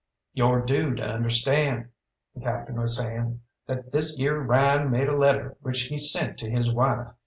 [0.33, 1.89] "Yo're due to understand,"
[2.33, 6.49] the Captain was saying, "that this yere Ryan made a letter which he sent to
[6.49, 7.11] his wife.